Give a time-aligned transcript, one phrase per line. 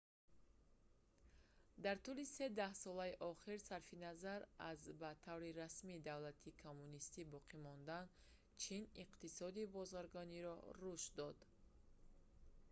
[1.85, 4.39] дар тӯли се даҳсолаи охир сарфи назар
[4.71, 8.05] аз ба таври расмӣ давлати коммунистӣ боқӣ мондан
[8.61, 11.37] чин иқтисоди бозаргониро рушд дод